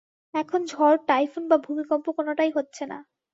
[0.33, 2.97] এখন ঝড়, টাইফুন বা ভূমিকম্প কোনোটাই হচ্ছে না।